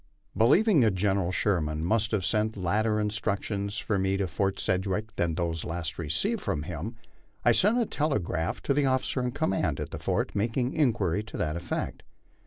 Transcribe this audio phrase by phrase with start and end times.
[0.35, 5.35] Believing that General Sherman must have sent later instructions for me to Fort Sedgwick than
[5.35, 6.95] those last received from him,
[7.45, 11.37] I sent a telegram to the officer in command at the fort, making inquiry to
[11.37, 12.01] that effect.